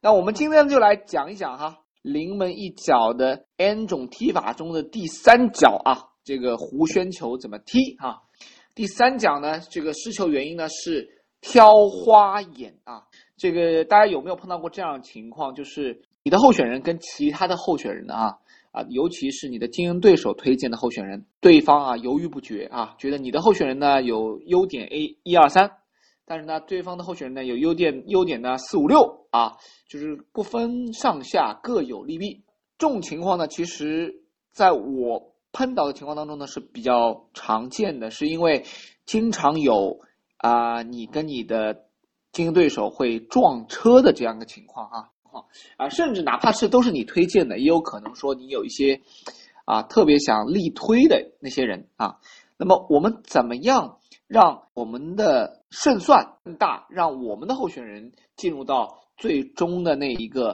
[0.00, 8.22] 那我们今天就来讲一讲哈，临门一脚的 N 种踢法中的第三脚啊，这个弧旋球怎么踢哈？
[8.76, 11.08] 第三脚呢，这个失球原因呢是
[11.40, 13.02] 挑花眼啊。
[13.36, 15.52] 这个大家有没有碰到过这样的情况？
[15.52, 18.38] 就是你的候选人跟其他的候选人啊
[18.70, 25.72] 啊，尤其是你的竞争对手推荐的候选人，对方啊犹豫不决啊，觉得你的候选人呢有优点 A 一二三。
[26.28, 29.56] 但是呢，对方的候选人呢有优点，优点呢四五六啊，
[29.88, 32.44] 就是不分上下，各有利弊。
[32.76, 38.64] 这种情况呢，其实在我碰到的情况当中呢是比较常见的，是因为
[39.06, 40.00] 经常有
[40.36, 41.86] 啊，你跟你的
[42.30, 45.08] 竞争对手会撞车的这样的情况啊，
[45.78, 49.00] 啊，甚至哪怕是都是你推荐的，也有可能说你有一些
[49.64, 52.18] 啊特别想力推的那些人啊。
[52.58, 53.97] 那么我们怎么样？
[54.28, 60.50] 让我们的胜算更大，让我们的候选人进入到最终的那一个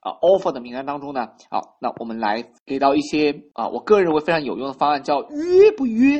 [0.00, 1.28] 啊 offer 的名单当中呢？
[1.50, 6.18] 好，那我们来给到一些啊，我个人认为非常有用的方案，叫约不约？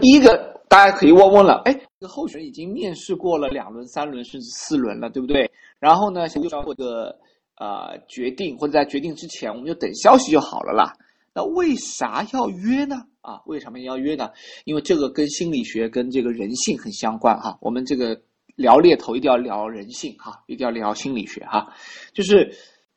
[0.00, 5.50] 第一个，大家可以问问了，哎，这个候选人已经面试过了两轮、三轮甚至四轮了，对不对？
[5.78, 7.16] 然后呢，想要个
[7.58, 10.92] 呃决定，或者在决定之前，我们就等消息就好了啦。
[11.38, 12.96] 那为啥要约呢？
[13.20, 14.28] 啊，为什么要约呢？
[14.64, 17.56] 因为这个跟心理学、跟这个人性很相关哈。
[17.60, 18.20] 我们这个
[18.56, 21.72] 聊猎头一定要聊人性哈，一定要聊心理学哈。
[22.12, 22.52] 就是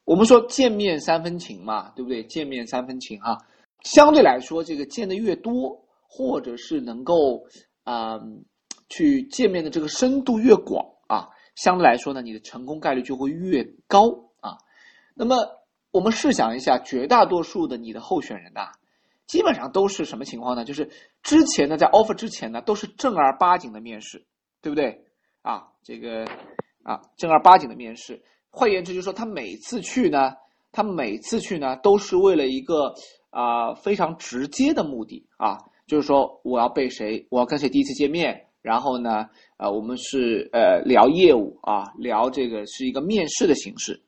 [0.06, 2.24] 我们说见面三分情嘛，对不对？
[2.24, 3.38] 见面三分情哈。
[3.84, 7.46] 相对来说，这个见的越多，或者是能够
[7.84, 8.20] 啊
[8.90, 14.58] 去见面的这个深度越广啊，相对来说呢，你的成功概率就会越高啊。
[15.14, 15.61] 那么。
[15.92, 18.72] 我们试想一下，绝大多数的你的候选人呐，
[19.28, 20.64] 基本上都是什么情况呢？
[20.64, 20.90] 就是
[21.22, 24.26] 之前呢，在 offer 之前呢，都是正儿八经的面试，
[24.62, 25.04] 对不对？
[25.42, 26.26] 啊，这个
[26.84, 28.22] 啊，正儿八经的面试。
[28.50, 30.34] 换言之，就是说他每次去呢，
[30.72, 32.94] 他每次去呢，都是为了一个
[33.30, 44.02] 啊非常直接的目的啊，就是说我要被谁，我要跟谁第一次见面，然后呢，呃，我们是呃聊业务啊，聊这个是一个面试的形式。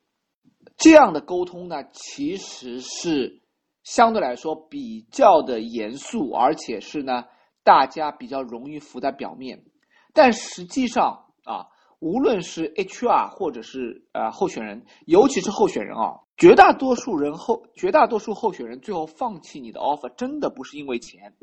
[0.76, 3.42] 这样的沟通呢，其实是
[3.82, 7.24] 相对来说比较的严肃，而且是呢，
[7.62, 9.64] 大家比较容易浮在表面。
[10.12, 11.66] 但实际上啊，
[12.00, 21.34] 无论是 HR 或者是呃候选人，尤其是候选人啊，绝大多数人后绝大多数候选人最后放弃你的 offer，真的不是因为钱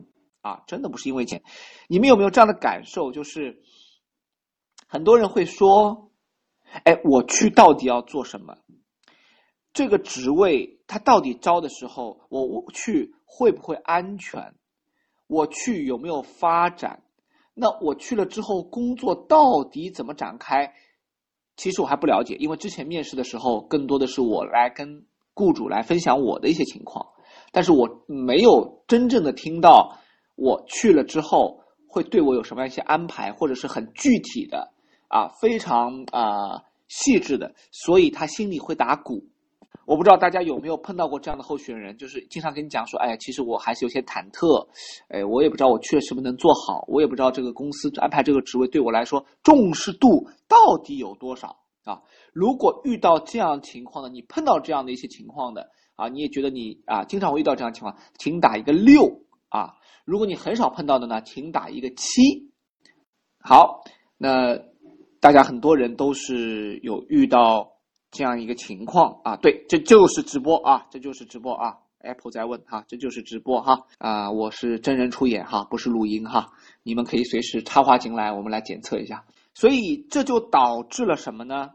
[0.42, 1.42] 啊，真的不是因为钱。
[1.88, 3.12] 你们有没有这样的感受？
[3.12, 3.62] 就是
[4.88, 6.12] 很多人会说
[6.84, 8.58] ：“哎，我去到底要做什么？”
[9.74, 14.54] 这个职位他到底招的时候，我去会不会安全？
[15.28, 17.04] 我去有没有发展？
[17.54, 20.74] 那我去了之后，工作到底怎么展开？
[21.56, 27.06] 其实我还不了解，因为之前面试的时候，更多的是我来跟雇主来分享我的一些情况，
[27.52, 29.98] 但是我没有真正的听到
[30.36, 34.74] 我去了之后会对我有什么样一些安排，或者是很具体的
[35.08, 39.28] 啊，非常啊细致的，所以他心里会打鼓。
[39.86, 44.68] 我不知道大家有没有碰到过这样的候选人，就是经常跟你讲说，哎呀，其实我还是有些忐忑，
[45.10, 52.02] 哎，我也不知道我确实不能做好，我也不知道这个公司安排这个职位对我来说重视度到底有多少啊？
[52.32, 59.74] 如果遇到这样情况的，你碰到这样的一些情况的啊，你也觉得你啊经常会遇到这样情况，请打一个六啊。
[60.06, 62.22] 如果你很少碰到的呢，请打一个七。
[63.40, 63.82] 好，
[64.18, 64.58] 那
[65.20, 67.71] 大家很多人都是有遇到。
[68.12, 71.78] 这样一个情况啊，对，这就是直播啊，这就是直播啊。
[72.04, 76.52] Apple 在问哈，这就是直播哈啊，我是真人出演哈，不是录音哈，
[76.82, 79.24] 你们可以随时插话进来，我们来检测一下。
[79.54, 81.70] 所以这就导致了什么呢？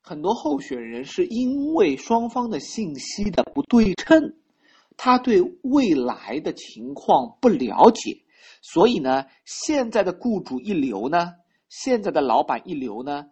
[0.00, 4.36] 很多候选人是因为双方的信息的不对称，
[4.96, 8.22] 他对未来的情况不了解，
[8.62, 11.34] 所以呢，现在的雇主一流呢，
[11.68, 13.26] 现在的老板一流呢。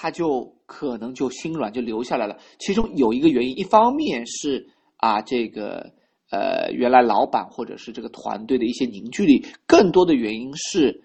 [0.00, 2.38] 他就可能就心软，就留下来了。
[2.60, 4.64] 其中有一个原因，一方面是
[4.96, 5.92] 啊，这个
[6.30, 11.02] 呃，原来老板或者是这个团队的一些凝聚力；更多的原因是，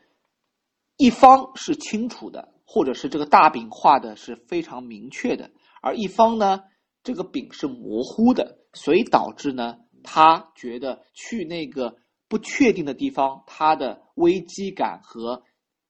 [0.97, 5.49] 一方是清楚的，或者是这个大饼画的是非常明确的，
[5.81, 6.61] 而一方呢，
[7.01, 11.95] 这个饼是模糊的，所以导致呢，他觉得去那个
[12.29, 15.41] 不确定的地方，他的危机感和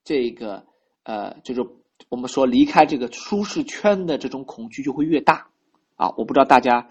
[0.05, 0.65] 这个
[1.03, 1.61] 呃，就是。
[2.09, 5.47] 我们说离开这个舒适圈的这种恐惧就会越大，
[5.95, 6.87] 啊，我不知道大家，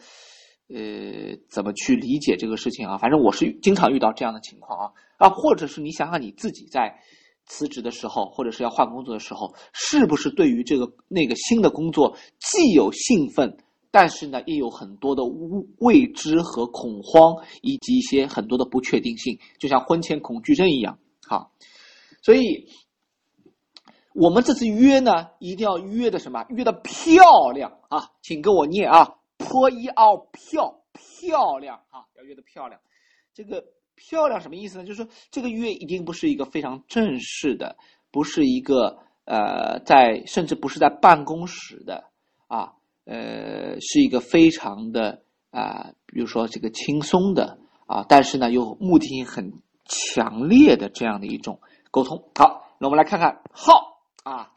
[0.68, 2.98] 呃，怎么去理解这个事情啊？
[2.98, 6.98] 反正我是经常遇到这样的情况啊，啊，或者是你想想你自己在
[7.44, 13.56] 辞职的时候，或者是要换工作的时候，是不是对于这个那个新的工作既有兴奋，
[13.90, 15.22] 但是呢，也有很多的
[15.78, 20.98] 未知和恐慌，以及一些很多的不确定性，就像婚前恐惧症一样。
[21.26, 21.52] 好，
[22.22, 22.68] 所以
[24.14, 26.44] 我们这次约呢，一定要约的什么？
[26.48, 28.10] 约的漂亮啊！
[28.22, 32.80] 请跟我念啊，破一奥漂漂亮啊，要约的漂亮。
[33.34, 33.64] 这个。
[33.94, 34.84] 漂亮什么意思呢？
[34.84, 37.76] 就是说这个约一定不是一个非常正式的，
[38.10, 42.02] 不是一个呃，在甚至不是在办公室的
[42.48, 42.72] 啊，
[43.04, 49.52] 呃，是一个非常的啊，比如说这个轻松的啊，但是呢又目的性很
[49.84, 51.60] 强烈的这样的一种
[51.92, 52.30] 沟通。
[52.34, 53.91] 好，那我们来看看号
[54.22, 54.52] 啊。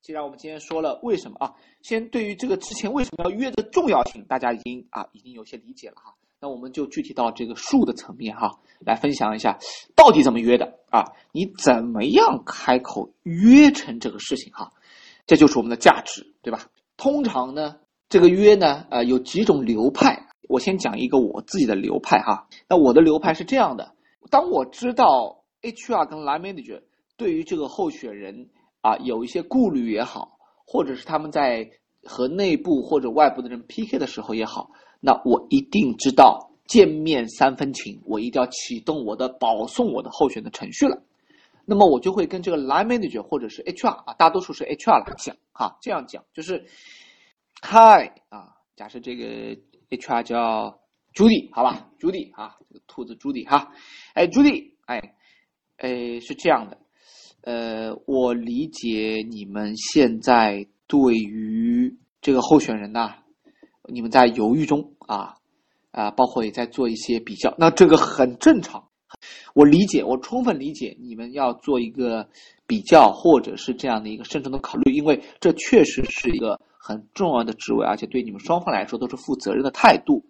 [0.00, 6.14] 既然我们今天说了为什么啊，先对于这个之前为什么要约的重要性，大家已经啊已经有些理解了哈。
[6.40, 9.58] 那我们就具体到这个数的层面哈，来分享一下
[9.96, 11.04] 到底怎么约的啊？
[11.32, 14.72] 你怎么样开口约成这个事情哈？
[15.26, 16.70] 这就是我们的价值，对吧？
[16.96, 20.28] 通常呢，这个约呢，呃，有几种流派。
[20.48, 22.46] 我先讲一个我自己的流派哈。
[22.68, 23.94] 那我的流派是这样的：
[24.30, 26.82] 当我知道 HR 跟 Line Manager
[27.16, 28.48] 对于这个候选人
[28.80, 31.70] 啊有一些顾虑也好，或者是他们在
[32.04, 34.70] 和内部或者外部的人 PK 的时候也好。
[35.00, 41.02] 那我一定知道见面三分情，我一定要启动我的保送我的候选的程序了。
[41.64, 46.64] 那么我就会跟这个 line manager 或者是 HR 啊，大多数是 HR 来讲哈，这样讲就是
[47.62, 49.56] Hi 啊，假设这个
[49.90, 50.80] HR 叫
[51.14, 53.72] Judy 好吧，Judy 啊，这个兔子 Judy 哈，
[54.14, 55.14] 哎 Judy 哎
[55.76, 56.78] 哎是这样的，
[57.42, 63.14] 呃，我理解你们现在对于这个候选人呐。
[63.90, 65.34] 你们在犹豫中啊，
[65.92, 68.86] 啊，包括也在做一些比较，那这个很正常，
[69.54, 72.28] 我理解，我充分理解你们要做一个
[72.66, 80.22] 比较，或者是这样的一个慎重的考虑，因为这确实是一个很重要的职位，而且对你们双方来说都是负责任的态度。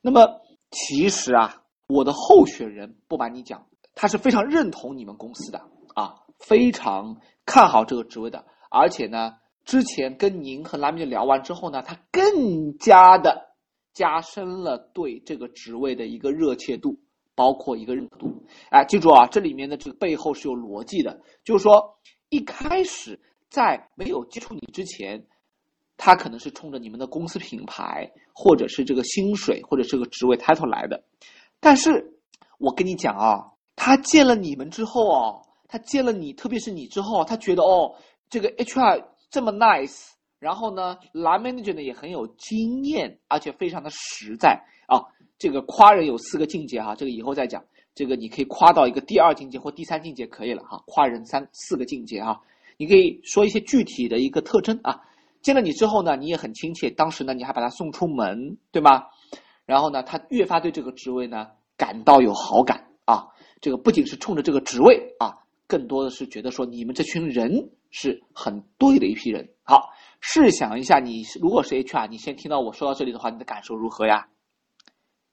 [0.00, 0.40] 那么，
[0.70, 3.66] 其实啊，我的候选人不瞒你讲，
[3.96, 5.60] 他是非常认同你们公司的
[5.96, 7.16] 啊，非常
[7.46, 9.36] 看好这个职位的，而且呢。
[9.64, 13.54] 之前跟您和拉米聊完之后呢，他更加的
[13.94, 16.98] 加深了对这个职位的一个热切度，
[17.36, 18.44] 包括一个认可度。
[18.70, 21.96] 哎，记住啊，这里面的这个背后是有逻辑的，就是说
[22.28, 25.24] 一开始在没有接触你之前，
[25.96, 31.04] 他可能是冲着你们的公司品牌，或者是这个薪水，或者这个职位 title 来的。
[31.60, 32.18] 但是
[32.58, 35.42] 我跟你讲啊，他见了你们之后哦，
[35.72, 37.94] 他见了你，特别是你之后，他觉得哦，
[38.28, 39.06] 这个 HR。
[39.30, 45.00] 这么 nice，然后呢蓝 manager 呢也很有经验，而且非常的实在啊。
[45.38, 47.64] 这个夸人有四个境界哈，这个以后再讲。
[47.94, 50.82] 这个你可以夸到一个第二境界或第三境界可以了哈。
[50.86, 52.42] 夸人三四个境界哈，
[52.76, 55.00] 你可以说一些具体的一个特征啊。
[55.40, 59.06] 见了你之后呢，你也很亲切，当时呢你还把他送出门，对吗？
[59.64, 61.48] 然后呢，他越发对这个职位呢
[61.78, 63.28] 感到有好感啊。
[63.62, 65.38] 这个不仅是冲着这个职位啊，
[65.72, 67.70] 更多的是觉得说你们这群人。
[67.94, 69.50] 是很对的一批人。
[69.64, 74.28] 好，试想一下，你如果是 HR，你先听到我说到这里的话，你的感受如何呀？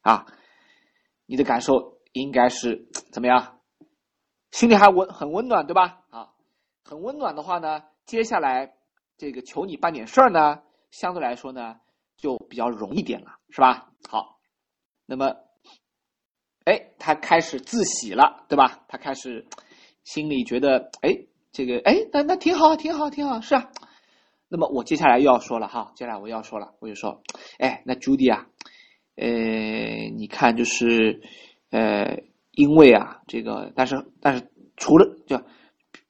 [0.01, 0.25] 啊，
[1.25, 3.61] 你的感受应该是怎么样？
[4.51, 6.01] 心里还温很温暖，对吧？
[6.09, 6.33] 啊，
[6.83, 8.75] 很温暖的话呢，接下来
[9.17, 10.61] 这个求你办点事儿呢，
[10.91, 11.79] 相对来说呢
[12.17, 13.89] 就比较容易点了，是吧？
[14.09, 14.41] 好，
[15.05, 15.33] 那么，
[16.65, 18.83] 哎，他开始自喜了，对吧？
[18.89, 19.47] 他开始
[20.09, 21.25] 心里觉得，哎。
[21.51, 23.71] 这个哎，那那挺好，挺好，挺好，是啊。
[24.49, 27.23] 那么我接下来又要说了哈，接下来我要说了，我就说，
[27.57, 28.47] 哎，那朱迪啊，
[29.15, 29.27] 呃，
[30.15, 31.19] 你看就是，
[31.71, 34.47] 呃，因为啊，这个，但是但是
[34.77, 35.41] 除了就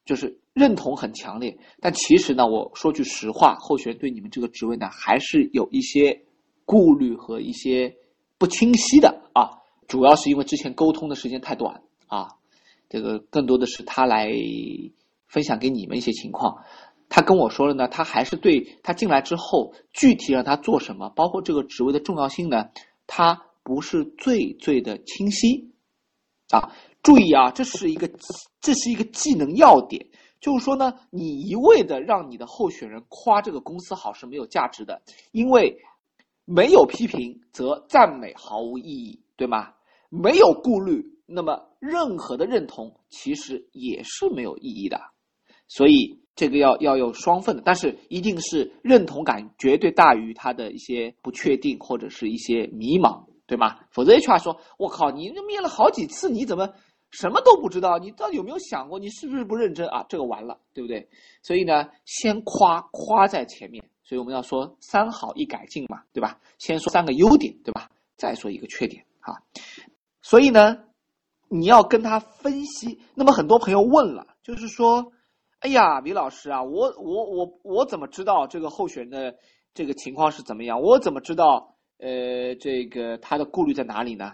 [0.05, 6.21] 就是认同很强烈，但其实呢，我说句实话，候选人对你们这个职位呢，还是有一些
[6.65, 7.95] 顾虑和一些
[8.37, 12.35] 不清晰的啊，主要是因为之前沟通的时间太短啊，
[12.89, 14.29] 这个更多的是他来。
[15.29, 16.63] 分享给你们一些情况，
[17.07, 22.69] 他跟我说了呢，他还是对他进来之后具体让他做什么，包括这个职位的重要性呢，
[23.05, 25.71] 他不是最最的清晰，
[26.49, 28.09] 啊，注意啊，这是一个
[28.59, 30.07] 这是一个技能要点，
[30.41, 35.77] 就是说呢，你一味的让你的候选人夸这个公司好是没有价值的，因为
[36.45, 39.73] 没有批评则赞美毫无意义，对吗？
[40.09, 44.99] 没有顾虑，那么任何的认同其实也是没有意义的。
[45.67, 53.77] 所以这个要要有双份的，但是一定是认同感绝对大于他的一些不确定或者是一些迷茫，对吗？
[53.91, 56.73] 否则 HR 说：“我靠，你面了好几次，你怎么
[57.11, 60.05] 什么都不知道，你到底有没有想过，你是不是不认真啊？
[60.09, 61.07] 这个完了，对不对？
[61.43, 66.39] 所以呢，先夸夸在前面，所以我们要说三好一改进嘛，对吧？
[66.57, 67.91] 先说三个优点，对吧？
[68.15, 69.35] 再说一个缺点啊。
[70.21, 70.77] 所以呢，
[71.49, 72.99] 你要跟他分析。
[73.15, 75.11] 那么很多朋友问了，就是说，
[75.59, 79.35] 哎呀，李老师啊，我我我我怎么知道这个候选人的
[79.73, 80.81] 这个情况是怎么样？
[80.81, 84.33] 我怎么知道呃这个他的顾虑在哪里呢？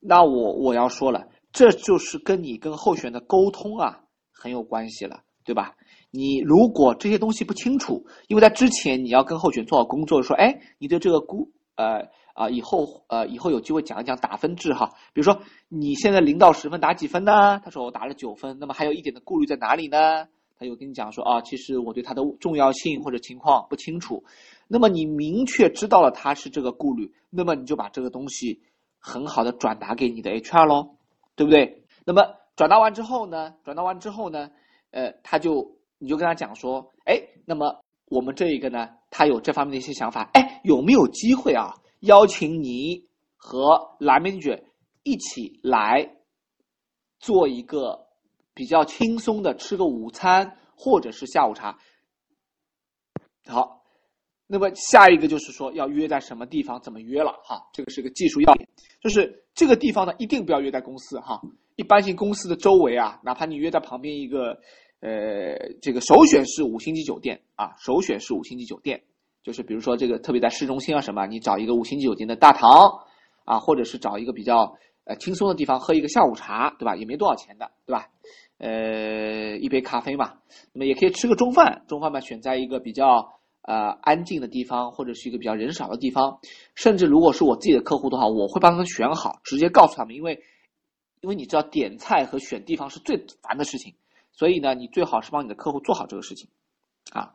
[0.00, 4.00] 那我我要说了，这就是跟你跟候选人的沟通啊
[4.32, 5.76] 很有关系了，对吧？
[6.10, 17.58] 你如果这些东西不清楚，因为在之前你要跟候选做好工作，说，哎，你对这个估呃啊以后呃以后有机会讲一讲打分制哈，比如说你现在零到十分打几分呢？
[17.64, 20.28] 他说我打了九分，那么还有一点的顾虑在哪里呢？
[20.58, 24.24] 他又跟你讲说啊，其实我对他的重要性或者情况不清楚，
[24.68, 28.60] 那么你明确知道了他是这个顾虑，那么你就把这个东西。
[29.06, 30.96] 很好的转达给你的 HR 咯，
[31.36, 31.82] 对不对？
[32.06, 33.54] 那么转达完之后呢？
[33.62, 34.50] 转达完之后呢？
[34.92, 41.74] 呃，他就你就跟他讲说，哎，那么我们这一个呢，他有这方面的一些想法，哎，有没有机会啊？
[42.04, 44.64] 邀请你和蓝面卷
[45.02, 46.16] 一起来
[47.18, 48.06] 做一个
[48.54, 51.78] 比较轻松的吃个午餐或者是下午茶。
[53.46, 53.82] 好。
[54.46, 57.66] 那么下一个就是说要约在什么地方，怎么约了哈？
[57.72, 58.68] 这个是个技术要点，
[59.00, 61.40] 就是这个地方呢一定不要约在公司哈。
[61.76, 64.60] 一般性公司的周围啊，哪怕你约在旁边一个，
[65.00, 69.02] 呃，这个首选是五星级酒店啊，首选是五星级酒店，
[69.44, 72.70] 就是比如说这个特别在市中心啊什么，你找一个五星级酒店的大堂
[73.44, 76.96] 啊，或者是找一个比较呃轻松的地方喝一个下午茶，对吧？
[76.96, 78.08] 也没多少钱的，对吧？
[78.58, 80.38] 呃，一杯咖啡嘛，
[80.72, 83.30] 那么也可以吃个中饭，中饭嘛选在一个比较。
[83.66, 86.38] 呃，安静的地方或者是一个比较人少的地方，
[86.74, 90.38] 甚至如果是我自己的客户的话，我会帮他们选好，直接告诉他们，因为，
[91.22, 93.94] 因为你知道点菜和选地方是最烦的事情，
[94.32, 96.50] 所以呢，你最好是帮你的客户做好这个事情，
[97.10, 97.32] 啊，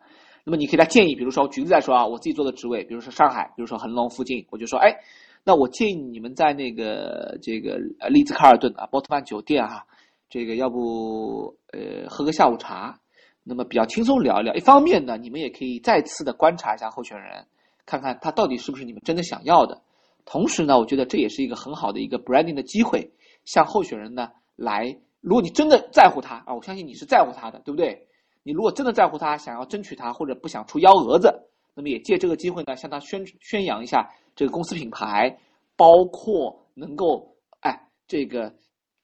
[0.50, 4.98] 那么你可以来建议，比如说举例来说啊，我自己做的职位，比如说上海，比如说恒隆附近，我就说，哎，
[5.44, 7.78] 那我建议你们在那个这个
[8.10, 9.86] 丽兹卡尔顿啊，波特曼酒店哈，
[10.28, 13.00] 这个要不呃喝个下午茶。
[13.44, 17.46] 那么比较轻松聊一聊，一方面呢，你们也可以再次的观察一下候选人，
[17.86, 19.82] 看看他到底是不是你们真的想要的。
[20.26, 23.12] 同时呢，我觉得这也是一个很好的一个 branding 的机会，
[23.46, 28.08] 向候选人呢来，如果你真的在乎他啊，我相信你是在乎他的，对不对？
[28.50, 31.32] 你如果真的在乎他，想要争取他，或者不想出幺蛾子，
[31.76, 35.38] 那么也借这个机会呢，向他宣宣扬一下这个公司品牌，
[35.76, 38.56] 包括能够哎这个。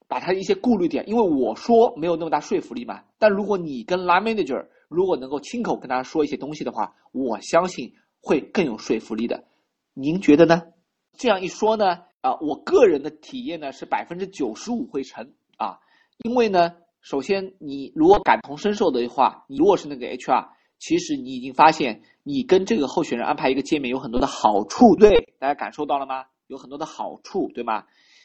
[0.08, 3.02] 把他一些顾虑点，因为我说没有那么大说服力嘛。
[3.18, 9.46] 但如果你跟 line manager 如果能够亲口跟他说一些东西的话，我相信会更有说服力的。
[9.96, 10.62] 您觉得呢？
[11.18, 15.80] 这样一说呢，啊，我个人的体验呢是百分之九十五会成啊。
[16.24, 20.48] 因为呢，首先你如果感同身受的话，你如果是那个 HR，
[20.80, 26.26] 其实你已经发现你跟这个候选人安排一个见面有很多的好处，对大家感受到了吗？
[26.48, 27.84] 有很多的好处，对吗？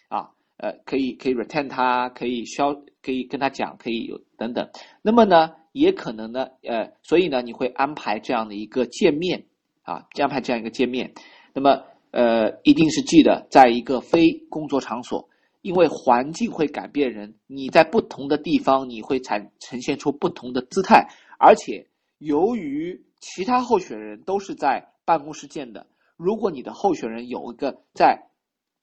[0.08, 0.30] 啊。
[0.56, 4.68] 呃，可以可以 retain 他，可以消，可以跟他讲，可以有等等。
[5.00, 9.46] 那么呢，也可能呢，呃，所以呢，你会安排这样的一个见面
[9.84, 11.14] 啊，安排这样一个见面。
[11.54, 15.29] 那么，呃，一定是记得在一个非工作场所，
[15.62, 17.34] 因为环境会改变人。
[17.46, 21.08] 你在不同的地方，你会产呈现出不同的姿态。
[21.38, 21.86] 而且，
[22.18, 25.86] 由于其他候选人都是在办公室见的，
[26.16, 28.26] 如果你的候选人有一个在。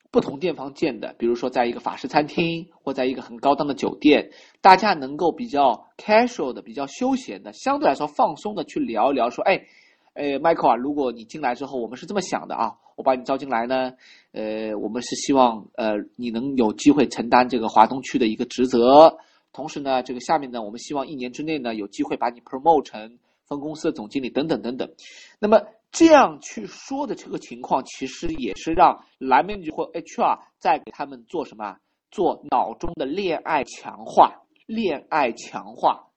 [0.09, 4.31] 不同店方建的，比如说在一个法式餐厅或在一个很高档的酒店，
[4.61, 9.65] 大家能够比较 casual 的、比较休闲的、相对来说放松的去聊一聊，说，哎，
[10.13, 13.93] 哎，Michael 啊，如果你进来之后，我们是这么想的啊，我把你招进来呢，
[14.33, 19.17] 呃，我们是希望呃你能有机会承担这个华东区的一个职责，
[19.53, 24.91] 同时呢，这个下面呢，我们希望一年之内呢有机会把你 promote 成分公司的总经理等等等等，
[25.39, 25.61] 那么。
[25.89, 31.77] 这样去说的这个情况，其实也是让蓝 manager 或 HR 在给他们做什么？
[32.11, 34.43] 做脑中的恋爱强化。
[34.65, 36.09] 恋爱强化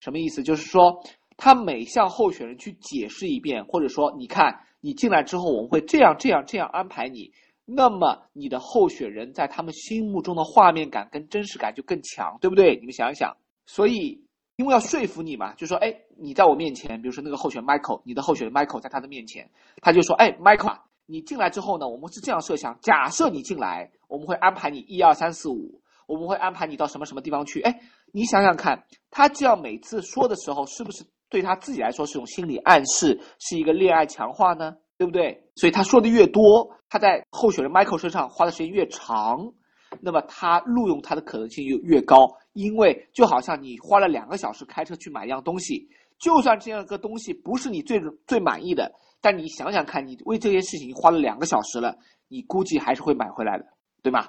[0.00, 0.42] 什么意思？
[0.42, 1.04] 就是说，
[1.36, 7.32] 他每向候选人去解释一遍，或者说，你看，你进来之后，我们会这样、这样、这样安排你。
[7.64, 12.76] 那么，你的候选人在他们心目中的画面感跟真实感就更强，对不对？
[12.76, 13.36] 你们想一想。
[13.66, 14.24] 所以。
[14.56, 19.48] 因为要说服你嘛，就说，哎，你在我面前，比如说那个候选 Michael，你的候选人 Michael 在他的面前，
[19.80, 27.80] 他就说，哎，Michael，你进来之后呢，我们是这样设想，假设你进来，我们会安排你一二三四五，我们会安排你到什么什么地方去，哎，
[28.12, 34.74] 你想想看，他这样每次说的时候，是不是对他自己来说是种心理暗示，是一个恋爱强化呢？
[34.98, 35.42] 对不对？
[35.54, 39.52] 所以他说的越多，他在候选人 Michael 身上花的时间越长，
[40.00, 42.16] 那么他录用他的可能性就越高。
[42.52, 51.96] 因为就好像你花了两个小时开车去买一样东西，就算这样一个东西不是你最最满意的，但你想想看，你为这件事情花了两个小时了，
[52.28, 53.64] 你估计还是会买回来的，
[54.02, 54.28] 对吗？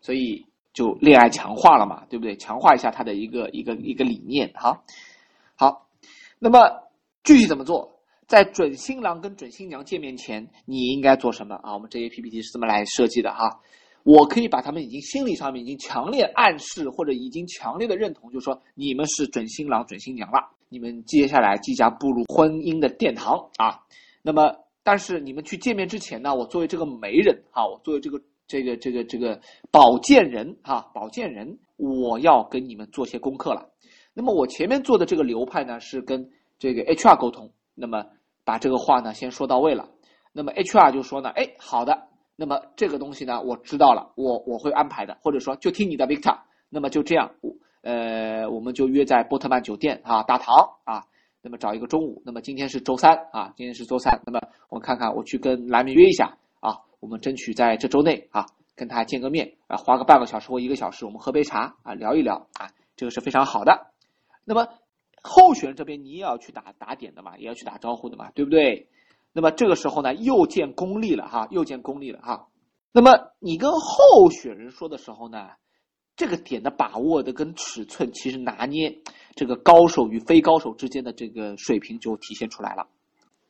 [0.00, 0.44] 所以
[0.74, 2.36] 就恋爱强化了嘛，对不对？
[2.36, 4.82] 强化一下他的一个一个一个理念，哈。
[5.56, 5.86] 好，
[6.44, 6.58] 那么
[7.22, 7.88] 具体怎么做？
[8.26, 11.72] 在准新郎跟准新娘见面前，你应该做什么啊？
[11.72, 13.60] 我们这些 PPT 是这么来设计的哈。
[14.02, 23.78] 我可以把他们已经心理上面已经强烈暗示或者已经强烈的认同，就说你们是准新郎准新娘了，你们接下来即将步入婚姻的殿堂啊。
[24.20, 33.68] 那么，但是你们去见面之前呢，我作为这个媒人哈，我作为这个这个这个这个保荐人哈，保荐人，我要跟你们做些功课了。
[34.14, 38.04] 那么我前面做的这个流派呢，是跟这个 HR 沟通，那么
[38.44, 39.88] 把这个话呢先说到位了。
[40.32, 46.38] 那么 HR 就说呢，哎，好的，那么这个东西呢我知道了，我我会安排的，或者说就听你的 Victor。
[46.68, 50.54] 那么就这样，我呃，我们就约在波特曼酒店啊，大堂
[50.84, 51.04] 啊，
[51.42, 52.22] 那么找一个中午。
[52.24, 54.40] 那么今天是周三啊，今天是周三，那么
[54.70, 63.91] 我看看我去跟蓝明约一下啊，我们争取在这周内啊跟他见个面啊，花个半个小时或一个小时，我们喝杯茶啊，聊一聊啊，这个是非常好的。
[64.44, 64.68] 那么，
[65.22, 68.88] 候选人这边你也要去打打点的嘛，也要去打招呼的嘛，对不对？
[69.32, 72.48] 那么这个时候呢，又见功力了哈，又见功力了哈。
[72.92, 75.50] 那么你跟候选人说的时候呢，
[76.16, 78.98] 这个点的把握的跟尺寸，其实拿捏
[79.34, 82.88] 这个高手与非高手之间的这个水平就体现出来了。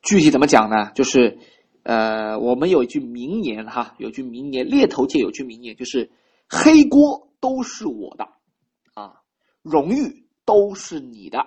[0.02, 0.92] 具体怎么讲呢？
[0.94, 1.38] 就是，
[1.82, 6.12] 呃，我们有一句名言哈，有句名言，猎头界有句名言，就是
[6.49, 8.28] 黑锅都是我的，
[8.94, 9.22] 啊，
[9.62, 10.22] 荣誉。
[10.44, 11.46] 都是你的，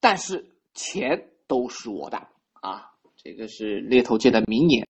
[0.00, 2.18] 但是钱都是我的
[2.60, 2.90] 啊！
[3.16, 4.86] 这个是猎头界的名言。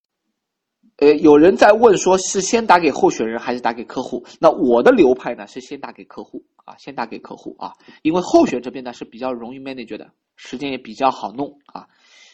[0.97, 4.25] 呃，有人在问，说是先打给候选人还是打给客户？
[4.41, 11.89] 那我的流派呢是先打给客户啊，先打给客户啊，因为候选这边呢是比较容易 manage 的，时间也比较好弄啊，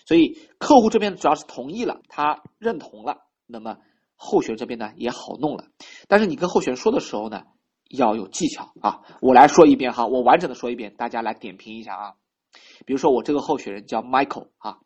[0.06, 3.76] 所以客户这边主要是同意了，他认同了，那么
[4.16, 5.66] 候选这边呢也好弄了。
[6.08, 7.44] 但是你跟候选人说的时候呢？
[7.96, 9.00] 要有技巧啊！
[9.20, 12.14] 我来说一遍哈，我完整的说一遍，大家来点评一下啊。
[12.86, 14.78] 比如说我这个候选人叫 Michael 啊，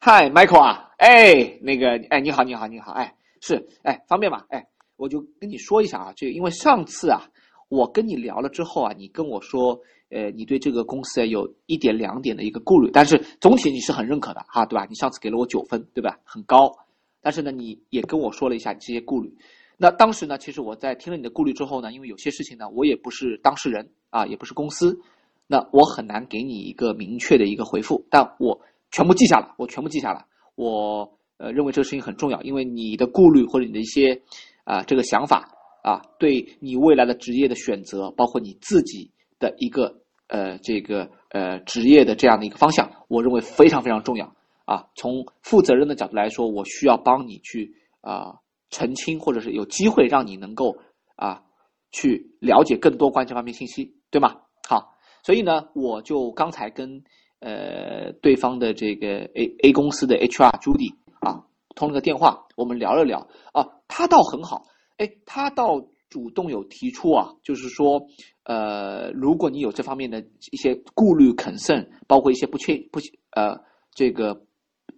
[0.00, 4.44] 嗨，Michael 啊，哎，那个，哎，你好，你好，你好，哎，是，哎，方便吗？
[4.48, 4.66] 哎，
[4.96, 7.28] 我就跟你说一下啊，就因为上次啊，
[7.68, 9.78] 我跟你聊了之后啊，你跟我说，
[10.10, 14.86] 呃，你对这个公司有一点两点的一个顾虑，但是总体你是很认可的哈，对吧？
[14.88, 16.18] 你上次给了我九分，对吧？
[16.24, 16.72] 很高，
[17.20, 19.36] 但是呢，你也跟我说了一下你这些顾虑。
[19.82, 25.00] 那当时呢，其实我在听了你的顾虑之后呢，因为有些事情呢，我也不是当事人啊，也不是公司，
[25.46, 30.26] 那我很难给你一个明确的一个回复，但我全部记下了，我全部记下了。
[30.54, 34.20] 我呃认为这个事情很重要，因为你的顾虑或者你的一些
[34.64, 35.48] 啊这个想法
[35.82, 44.30] 啊，对你未来的职业的选择，包括你自己的一个呃这个呃职业的这样的一个方向，我认为非常非常重要
[44.66, 44.88] 啊。
[44.94, 48.34] 从负责任的角度来说，我需要帮你去啊。
[48.70, 50.78] 澄清，或者是有机会让你能够
[51.16, 51.42] 啊
[51.90, 54.42] 去了解更多关于这方面信息，对吗？
[54.68, 57.02] 好，所以呢，我就刚才跟
[57.40, 64.62] 呃对方的这个 A A 公司的 HR 朱迪啊通了个电话，我们聊了聊啊，他倒很好，
[64.98, 68.06] 哎，他倒主动有提出啊，就是说
[68.44, 70.20] 呃，如果你有这方面的
[70.52, 73.60] 一些顾虑、concern，包括一些不确不呃
[73.94, 74.46] 这个。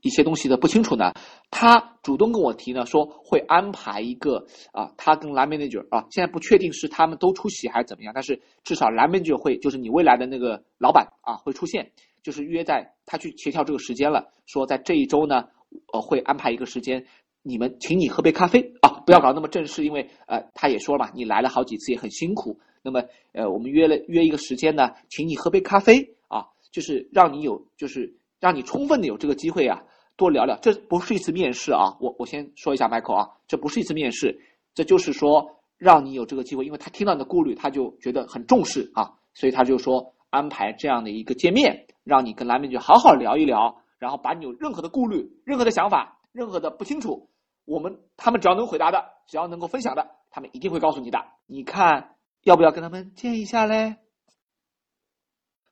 [0.01, 1.13] 一些东西的不清楚呢，
[1.51, 15.49] 他主动跟我提呢，说会安排一个啊，他跟蓝 manager 啊，现在不确定是他们都出席还是怎么样，但是至少蓝 manager 会，就是你未来的那个老板啊，会出现，就是约在他去协调这个时间了，说在这一周呢，
[15.93, 17.05] 呃，会安排一个时间，
[17.43, 23.03] 你们请你喝杯咖啡啊，不要搞那么正式，因为呃，他也说了嘛，你来了好几次也很辛苦，那么
[23.33, 29.79] 呃，我们约了约一个时间呢，请你喝杯咖啡啊，就是让你有，就是让你充分的有这个机会啊。
[30.15, 31.97] 多聊聊，这不是一次面试啊！
[31.99, 34.39] 我我先说一下，Michael 啊，这不是一次面试，
[34.75, 47.31] 这就是说让你有这个机会，因为他听到你的顾虑，他就觉得很重视啊，所以他就说安排这样的一个见面，让你跟蓝面具好好聊一聊，然后把你有任何的顾虑、任何的想法、任何的不清楚，
[47.65, 51.25] 我们他们只要能回答的，只要能够分享的，他们一定会告诉你的。
[51.47, 53.97] 你看要不要跟他们见一下嘞？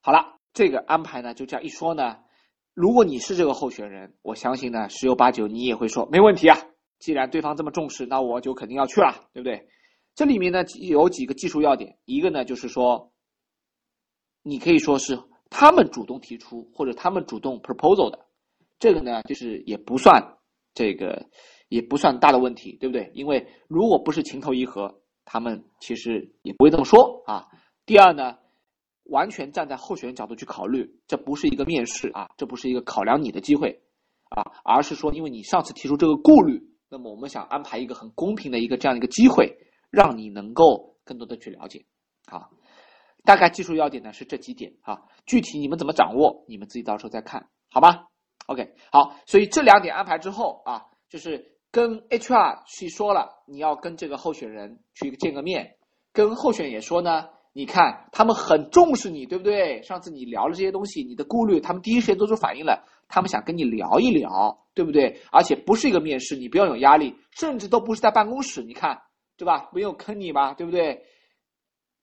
[0.01, 2.21] 好了，这个安排呢，就这样一说呢。
[2.75, 6.57] 如果你是这个候选人，我相信呢，十有八九你也会说没问题啊。
[6.99, 9.69] 既然对方这么重视，那我就肯定要去了，对不对？
[10.15, 13.13] 这里面呢有几个技术要点，一个呢就是说，
[14.43, 18.27] 你可以说是他们主动提出或者他们主动 proposal 的，
[18.79, 20.23] 这个呢就是也不算
[20.75, 21.27] 这个
[21.69, 23.11] 也不算大的问题，对不对？
[23.15, 27.47] 因为如果不是情投意合，他们其实也不会这么说啊。
[27.87, 28.37] 第二呢，
[29.11, 33.83] 完全站在候选人角度去考虑，这不是一个面试啊，这不是一个考量你的机会
[34.31, 39.55] 啊，而是说因为你上次提出这个顾虑，那么我们想安排一个很公平的一个这样一个机会，
[39.91, 41.85] 让你能够更多的去了解
[42.27, 42.49] 啊。
[43.25, 48.07] 大概技术要点呢是这几点啊，具体你们怎么掌握，你们自己到时候再看，好吧
[48.47, 55.77] ？OK，好，所以这两点安排之后啊，就是跟 HR 去说了，你要跟这个候选人去见个面，
[56.13, 59.83] 跟候选人也说呢，你看他们很重视你，对不对？
[59.83, 65.21] 上次你聊了这些东西，你的顾虑，他们第一时间做出反应了，他们想跟你聊一聊，对不对？
[65.33, 69.03] 而且不是一个面试，你不要有压力，甚至都不是在办公室，你看，
[69.37, 69.71] 对吧？
[69.73, 71.05] 没有坑你吧，对不对？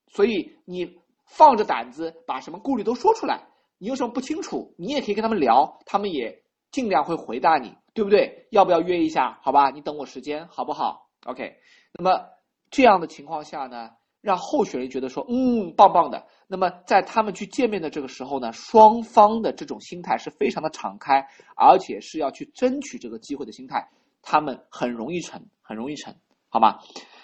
[0.07, 0.99] 所以你。
[1.29, 8.47] 放着胆子把什么顾虑都说出来，你有什么不清楚，你也可以跟他们聊，他们也尽量会回答你，对不对？
[8.49, 9.37] 要不要约一下？
[9.43, 11.57] 好吧，你等我时间，好不好？OK。
[11.99, 12.29] 那么
[12.71, 13.89] 这样的情况下呢，
[14.27, 16.27] 让候选人觉得说，嗯，棒棒的。
[16.47, 23.87] 那么在他们去见面的这个时候呢，双方的这种心态是非常的敞开，而且是要去争取这个机会的心态，
[24.21, 26.13] 他们很容易成，很容易成，
[26.49, 26.79] 好吗？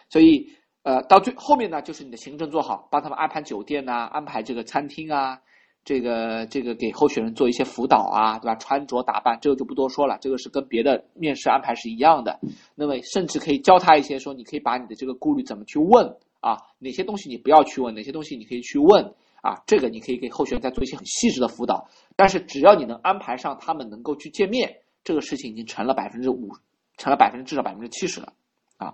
[0.09, 0.53] 所以。
[0.85, 5.39] 呃，到最后面呢，就是你的行政做好，帮他们安排酒店呐，安排这个餐厅啊，
[5.85, 8.55] 这个这个给候选人做一些辅导啊，对吧？
[8.55, 12.37] 穿着打扮，这个就不多说了，这个是跟别的面试安排是一样的。
[12.75, 16.13] 那么甚至可以教他一些，说你可以把你的这个顾虑怎么去问
[16.43, 21.87] 啊，哪些东西你不要去问，哪些东西你可以去问啊，这个你可以给候选人再做一些很细致的辅导。
[22.17, 26.49] 但是只要你能安排上他们能够去见面，这个事情已经成了百分之五，
[26.97, 28.33] 成了百分之至少百分之七十了。
[28.75, 28.93] 啊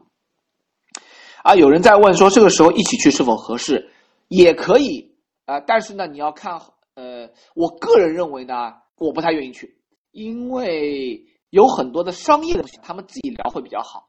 [1.41, 3.89] 啊，有人在问说，这个时候一起去是否合适？
[4.27, 5.11] 也可以
[5.45, 6.61] 啊，但是呢，你要看，
[6.93, 9.75] 呃，我个人认为呢，我不太愿意去，
[10.11, 14.08] 因为有很多的商业的东西，他们自己聊会比较好，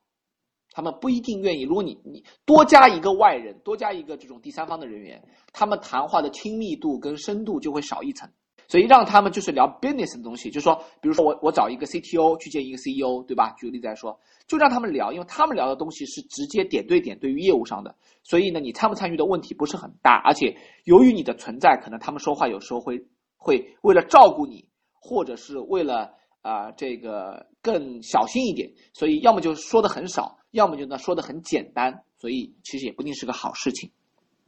[0.81, 1.63] 他们不一定愿意。
[1.65, 8.27] 如果你你多加一个外人，多加一个这种第三方的人员，他们谈话的亲密度跟深度就会少一层。
[8.67, 13.55] 所以让他们就是聊 business 的东西，就是说，比如说我我找一个 CTO 去见一个 CEO，对吧？
[13.59, 23.05] 举个例子来说，就让他们聊，因为他们聊的东西是直接点对点对于业务上的，所以呢，你参不参与的问题不是很大，而且由于你的存在，可能他们说话有时候会
[23.37, 33.91] 会为了照顾你，或者是为了啊这个更小心一点，所以要么就说的很少，要么就呢说的很简单，所以其实也不一定是个好事情。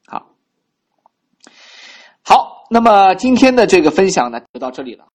[0.07, 0.35] 好。
[2.25, 5.13] 好，那么今天的这个分享呢，就到这里了。